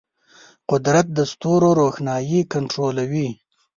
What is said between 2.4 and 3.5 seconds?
کنټرولوي.